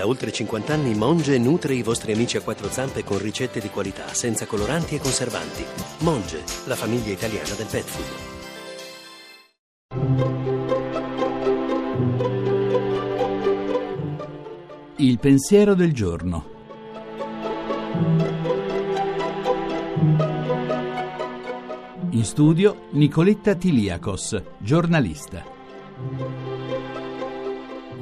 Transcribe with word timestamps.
Da 0.00 0.06
oltre 0.06 0.32
50 0.32 0.72
anni 0.72 0.94
Monge 0.94 1.36
nutre 1.36 1.74
i 1.74 1.82
vostri 1.82 2.12
amici 2.12 2.38
a 2.38 2.40
quattro 2.40 2.70
zampe 2.70 3.04
con 3.04 3.18
ricette 3.18 3.60
di 3.60 3.68
qualità, 3.68 4.14
senza 4.14 4.46
coloranti 4.46 4.94
e 4.94 4.98
conservanti. 4.98 5.62
Monge, 5.98 6.42
la 6.64 6.74
famiglia 6.74 7.12
italiana 7.12 7.52
del 7.54 7.66
pet 7.66 7.84
food. 7.84 8.06
Il 14.96 15.18
pensiero 15.18 15.74
del 15.74 15.92
giorno. 15.92 16.46
In 22.08 22.24
studio 22.24 22.86
Nicoletta 22.92 23.54
Tiliakos, 23.54 24.42
giornalista. 24.60 26.49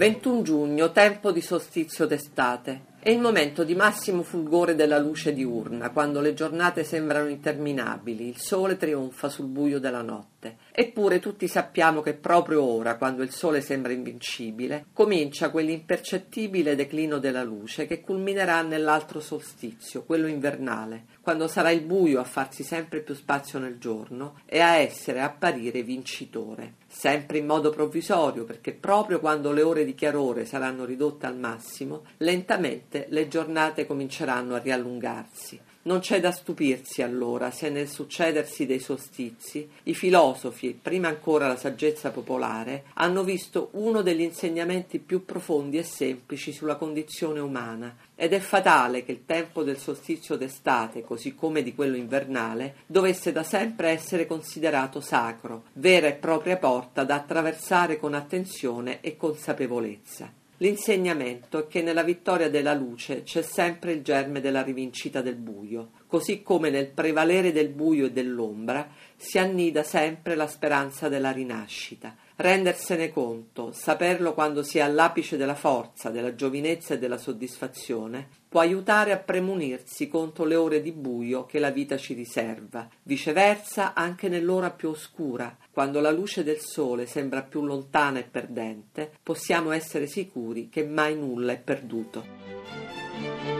21 0.00 0.40
giugno, 0.40 0.92
tempo 0.92 1.30
di 1.30 1.42
solstizio 1.42 2.06
d'estate. 2.06 2.84
È 3.00 3.10
il 3.10 3.20
momento 3.20 3.64
di 3.64 3.74
massimo 3.74 4.22
fulgore 4.22 4.74
della 4.74 4.98
luce 4.98 5.34
diurna, 5.34 5.90
quando 5.90 6.22
le 6.22 6.32
giornate 6.32 6.84
sembrano 6.84 7.28
interminabili, 7.28 8.26
il 8.26 8.38
sole 8.38 8.78
trionfa 8.78 9.28
sul 9.28 9.48
buio 9.48 9.78
della 9.78 10.00
notte. 10.00 10.39
Eppure 10.70 11.18
tutti 11.18 11.48
sappiamo 11.48 12.02
che 12.02 12.12
proprio 12.12 12.62
ora, 12.62 12.96
quando 12.96 13.22
il 13.22 13.30
sole 13.30 13.60
sembra 13.62 13.92
invincibile, 13.92 14.86
comincia 14.92 15.50
quell'impercettibile 15.50 16.76
declino 16.76 17.18
della 17.18 17.42
luce 17.42 17.86
che 17.86 18.00
culminerà 18.00 18.62
nell'altro 18.62 19.20
solstizio, 19.20 20.02
quello 20.04 20.26
invernale, 20.26 21.06
quando 21.20 21.48
sarà 21.48 21.70
il 21.70 21.82
buio 21.82 22.20
a 22.20 22.24
farsi 22.24 22.62
sempre 22.62 23.00
più 23.00 23.14
spazio 23.14 23.58
nel 23.58 23.78
giorno 23.78 24.40
e 24.46 24.60
a 24.60 24.76
essere 24.76 25.20
apparire 25.20 25.82
vincitore. 25.82 26.74
Sempre 26.86 27.38
in 27.38 27.46
modo 27.46 27.70
provvisorio, 27.70 28.44
perché 28.44 28.72
proprio 28.72 29.20
quando 29.20 29.52
le 29.52 29.62
ore 29.62 29.84
di 29.84 29.94
chiarore 29.94 30.44
saranno 30.44 30.84
ridotte 30.84 31.26
al 31.26 31.36
massimo, 31.36 32.02
lentamente 32.18 32.90
notte 32.90 33.06
le 33.08 33.28
giornate 33.28 33.86
cominceranno 33.86 34.54
a 34.54 34.58
riallungarsi. 34.58 35.60
Non 35.82 36.00
c'è 36.00 36.20
da 36.20 36.30
stupirsi 36.30 37.00
allora 37.00 37.50
se 37.50 37.70
nel 37.70 37.88
succedersi 37.88 38.66
dei 38.66 38.80
solstizi 38.80 39.66
i 39.84 39.94
filosofi, 39.94 40.78
prima 40.80 41.08
ancora 41.08 41.48
la 41.48 41.56
saggezza 41.56 42.10
popolare, 42.10 42.84
hanno 42.94 43.24
visto 43.24 43.70
uno 43.72 44.02
degli 44.02 44.20
insegnamenti 44.20 44.98
più 44.98 45.24
profondi 45.24 45.78
e 45.78 45.82
semplici 45.82 46.52
sulla 46.52 46.76
condizione 46.76 47.40
umana, 47.40 47.96
ed 48.14 48.34
è 48.34 48.40
fatale 48.40 49.04
che 49.06 49.12
il 49.12 49.24
tempo 49.24 49.62
del 49.62 49.78
solstizio 49.78 50.36
d'estate, 50.36 51.00
così 51.00 51.34
come 51.34 51.62
di 51.62 51.74
quello 51.74 51.96
invernale, 51.96 52.74
dovesse 52.84 53.32
da 53.32 53.42
sempre 53.42 53.88
essere 53.88 54.26
considerato 54.26 55.00
sacro, 55.00 55.62
vera 55.72 56.08
e 56.08 56.12
propria 56.12 56.58
porta 56.58 57.04
da 57.04 57.14
attraversare 57.14 57.98
con 57.98 58.12
attenzione 58.12 59.00
e 59.00 59.16
consapevolezza. 59.16 60.39
L'insegnamento 60.62 61.58
è 61.58 61.66
che 61.68 61.80
nella 61.80 62.02
vittoria 62.02 62.50
della 62.50 62.74
luce 62.74 63.22
c'è 63.22 63.40
sempre 63.40 63.92
il 63.92 64.02
germe 64.02 64.42
della 64.42 64.60
rivincita 64.60 65.22
del 65.22 65.36
buio, 65.36 65.92
così 66.06 66.42
come 66.42 66.68
nel 66.68 66.88
prevalere 66.90 67.50
del 67.50 67.70
buio 67.70 68.04
e 68.06 68.12
dell'ombra 68.12 68.90
si 69.16 69.38
annida 69.38 69.82
sempre 69.82 70.34
la 70.34 70.46
speranza 70.46 71.08
della 71.08 71.30
rinascita. 71.30 72.14
Rendersene 72.40 73.10
conto, 73.10 73.70
saperlo 73.70 74.32
quando 74.32 74.62
si 74.62 74.78
è 74.78 74.80
all'apice 74.80 75.36
della 75.36 75.54
forza, 75.54 76.08
della 76.08 76.34
giovinezza 76.34 76.94
e 76.94 76.98
della 76.98 77.18
soddisfazione, 77.18 78.28
può 78.48 78.60
aiutare 78.60 79.12
a 79.12 79.18
premunirsi 79.18 80.08
contro 80.08 80.46
le 80.46 80.54
ore 80.54 80.80
di 80.80 80.90
buio 80.90 81.44
che 81.44 81.58
la 81.58 81.68
vita 81.68 81.98
ci 81.98 82.14
riserva. 82.14 82.88
Viceversa, 83.02 83.92
anche 83.92 84.30
nell'ora 84.30 84.70
più 84.70 84.88
oscura, 84.88 85.54
quando 85.70 86.00
la 86.00 86.10
luce 86.10 86.42
del 86.42 86.60
sole 86.60 87.04
sembra 87.04 87.42
più 87.42 87.62
lontana 87.62 88.20
e 88.20 88.24
perdente, 88.24 89.12
possiamo 89.22 89.72
essere 89.72 90.06
sicuri 90.06 90.70
che 90.70 90.82
mai 90.82 91.16
nulla 91.16 91.52
è 91.52 91.58
perduto. 91.58 93.59